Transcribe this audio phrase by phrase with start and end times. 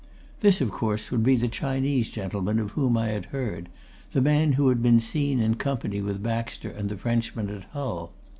[0.39, 3.69] This, of course, would be the Chinese gentleman of whom I had heard
[4.13, 8.11] the man who had been seen in company with Baxter and the Frenchman at Hull.